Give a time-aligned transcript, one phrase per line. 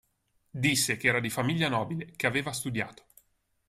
[0.49, 3.03] Disse che era di famiglia nobile, che aveva studiato.